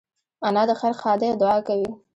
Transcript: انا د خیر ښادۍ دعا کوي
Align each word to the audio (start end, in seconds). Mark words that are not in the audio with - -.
انا 0.47 0.63
د 0.69 0.71
خیر 0.79 0.93
ښادۍ 1.01 1.29
دعا 1.41 1.57
کوي 1.67 1.89